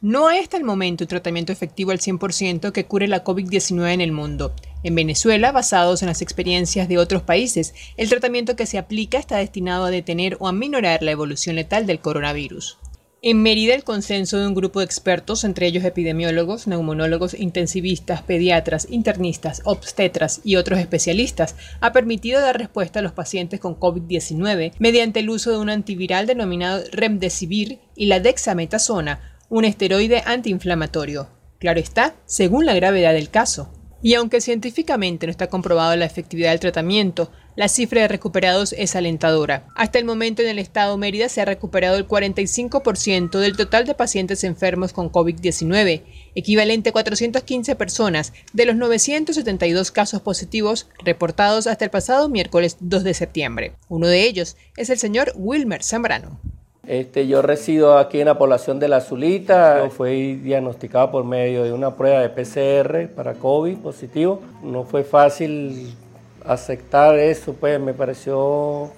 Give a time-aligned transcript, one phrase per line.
[0.00, 4.00] No hay hasta el momento un tratamiento efectivo al 100% que cure la COVID-19 en
[4.00, 4.54] el mundo.
[4.84, 9.38] En Venezuela, basados en las experiencias de otros países, el tratamiento que se aplica está
[9.38, 12.78] destinado a detener o a minorar la evolución letal del coronavirus.
[13.22, 18.86] En Mérida, el consenso de un grupo de expertos, entre ellos epidemiólogos, neumonólogos, intensivistas, pediatras,
[18.88, 25.18] internistas, obstetras y otros especialistas, ha permitido dar respuesta a los pacientes con COVID-19 mediante
[25.18, 31.28] el uso de un antiviral denominado Remdesivir y la dexametasona, un esteroide antiinflamatorio.
[31.58, 33.72] Claro está, según la gravedad del caso.
[34.00, 38.94] Y aunque científicamente no está comprobado la efectividad del tratamiento, la cifra de recuperados es
[38.94, 39.66] alentadora.
[39.74, 43.94] Hasta el momento en el estado Mérida se ha recuperado el 45% del total de
[43.94, 46.02] pacientes enfermos con COVID-19,
[46.36, 53.02] equivalente a 415 personas de los 972 casos positivos reportados hasta el pasado miércoles 2
[53.02, 53.72] de septiembre.
[53.88, 56.38] Uno de ellos es el señor Wilmer Zambrano.
[56.88, 59.90] Este, yo resido aquí en la población de La Zulita.
[59.90, 64.40] Fui diagnosticado por medio de una prueba de PCR para COVID positivo.
[64.62, 65.94] No fue fácil
[66.46, 68.90] aceptar eso, pues me pareció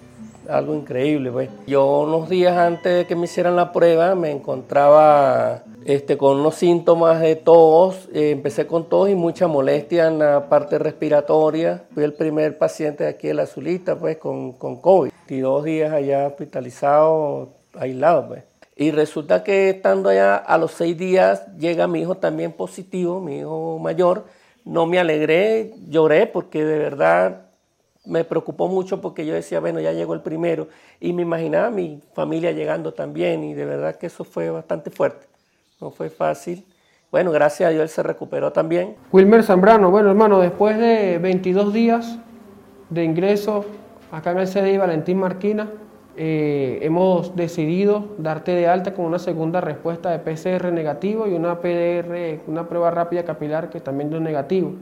[0.48, 1.32] algo increíble.
[1.32, 1.50] Pues.
[1.66, 6.54] Yo unos días antes de que me hicieran la prueba me encontraba este, con unos
[6.54, 11.82] síntomas de tos, eh, empecé con tos y mucha molestia en la parte respiratoria.
[11.92, 15.10] Fui el primer paciente de aquí de la Zulita pues, con, con COVID.
[15.28, 18.28] Y dos días allá hospitalizado, aislado.
[18.28, 18.44] Pues.
[18.76, 23.40] Y resulta que estando allá a los seis días llega mi hijo también positivo, mi
[23.40, 24.24] hijo mayor,
[24.64, 27.42] no me alegré, lloré porque de verdad
[28.06, 30.68] me preocupó mucho porque yo decía, bueno, ya llegó el primero
[31.00, 35.26] y me imaginaba mi familia llegando también y de verdad que eso fue bastante fuerte,
[35.80, 36.64] no fue fácil.
[37.10, 38.96] Bueno, gracias a Dios él se recuperó también.
[39.12, 42.18] Wilmer Zambrano, bueno hermano, después de 22 días
[42.88, 43.64] de ingreso
[44.10, 45.68] acá en el CDI Valentín Marquina,
[46.22, 51.62] eh, hemos decidido darte de alta con una segunda respuesta de PCR negativo y una
[51.62, 54.74] PDR, una prueba rápida capilar que también dio negativo.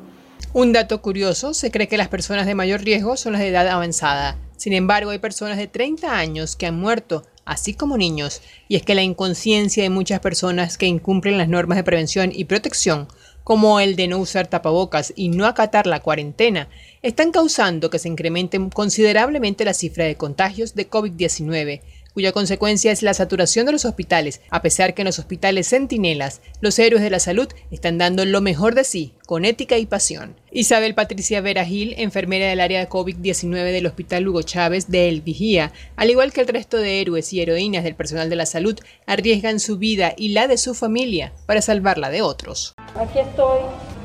[0.52, 3.68] Un dato curioso, se cree que las personas de mayor riesgo son las de edad
[3.68, 4.36] avanzada.
[4.56, 8.82] Sin embargo, hay personas de 30 años que han muerto, así como niños, y es
[8.82, 13.06] que la inconsciencia de muchas personas que incumplen las normas de prevención y protección
[13.48, 16.68] como el de no usar tapabocas y no acatar la cuarentena,
[17.00, 21.80] están causando que se incremente considerablemente la cifra de contagios de COVID-19,
[22.14, 26.40] cuya consecuencia es la saturación de los hospitales, a pesar que en los hospitales centinelas,
[26.60, 30.34] los héroes de la salud están dando lo mejor de sí, con ética y pasión.
[30.50, 35.20] Isabel Patricia Vera Gil, enfermera del área de COVID-19 del Hospital Hugo Chávez de El
[35.20, 38.78] Vigía, al igual que el resto de héroes y heroínas del personal de la salud,
[39.06, 42.74] arriesgan su vida y la de su familia para salvarla de otros.
[42.96, 43.60] Aquí estoy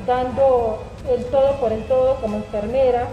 [0.06, 3.08] dando el todo por el todo como enfermera.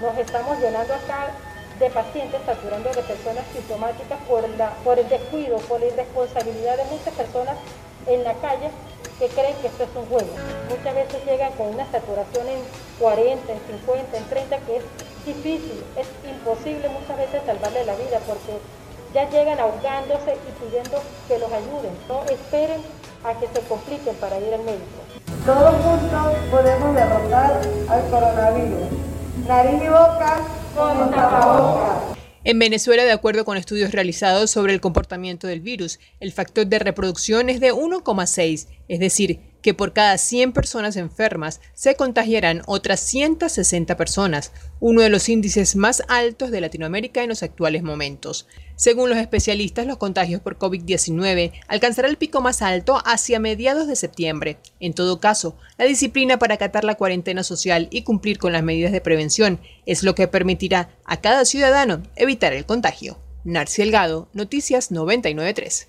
[0.00, 1.34] Nos estamos llenando acá
[1.78, 7.56] de pacientes, saturando de personas sintomáticas por, el descuido, por la irresponsabilidad de muchas personas
[8.06, 8.70] en la calle
[9.18, 10.30] que creen que esto es un juego.
[10.68, 12.60] Muchas veces llegan con una saturación en
[12.98, 14.84] 40, en 50, en 30, que es
[15.26, 18.58] difícil, es imposible muchas veces salvarle la vida porque
[19.14, 21.92] ya llegan ahogándose y pidiendo que los ayuden.
[22.08, 22.82] No esperen
[23.24, 24.98] a que se compliquen para ir al médico.
[25.44, 28.88] Todos juntos podemos derrotar al coronavirus.
[29.46, 30.38] Nariz y boca
[32.44, 36.78] en Venezuela, de acuerdo con estudios realizados sobre el comportamiento del virus, el factor de
[36.78, 43.00] reproducción es de 1,6, es decir, que por cada 100 personas enfermas se contagiarán otras
[43.00, 48.48] 160 personas, uno de los índices más altos de Latinoamérica en los actuales momentos.
[48.76, 53.96] Según los especialistas, los contagios por COVID-19 alcanzarán el pico más alto hacia mediados de
[53.96, 54.56] septiembre.
[54.80, 58.90] En todo caso, la disciplina para acatar la cuarentena social y cumplir con las medidas
[58.90, 63.18] de prevención es lo que permitirá a cada ciudadano evitar el contagio.
[63.44, 65.88] Narci Elgado, Noticias 993.